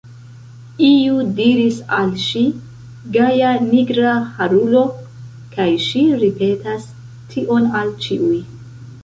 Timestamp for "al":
1.97-2.09, 7.83-7.95